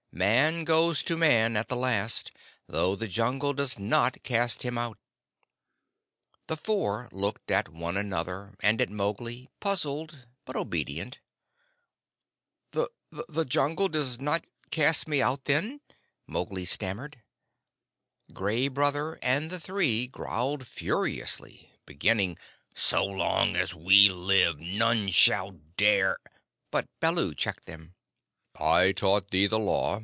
"Man 0.13 0.65
goes 0.65 1.03
to 1.03 1.15
Man 1.15 1.55
at 1.55 1.69
the 1.69 1.75
last, 1.77 2.33
though 2.67 2.97
the 2.97 3.07
Jungle 3.07 3.53
does 3.53 3.79
not 3.79 4.23
cast 4.23 4.63
him 4.63 4.77
out." 4.77 4.97
The 6.47 6.57
Four 6.57 7.07
looked 7.13 7.49
at 7.49 7.69
one 7.69 7.95
another 7.95 8.53
and 8.59 8.81
at 8.81 8.89
Mowgli, 8.89 9.47
puzzled 9.61 10.27
but 10.43 10.57
obedient. 10.57 11.19
"The 12.73 13.45
Jungle 13.45 13.87
does 13.87 14.19
not 14.19 14.43
cast 14.69 15.07
me 15.07 15.21
out, 15.21 15.45
then?" 15.45 15.79
Mowgli 16.27 16.65
stammered. 16.65 17.23
Gray 18.33 18.67
Brother 18.67 19.17
and 19.21 19.49
the 19.49 19.61
Three 19.61 20.07
growled 20.07 20.67
furiously, 20.67 21.71
beginning, 21.85 22.37
"So 22.75 23.05
long 23.05 23.55
as 23.55 23.73
we 23.73 24.09
live 24.09 24.59
none 24.59 25.07
shall 25.09 25.51
dare" 25.77 26.17
But 26.69 26.89
Baloo 26.99 27.33
checked 27.33 27.63
them. 27.63 27.95
"I 28.59 28.91
taught 28.91 29.29
thee 29.31 29.47
the 29.47 29.57
Law. 29.57 29.99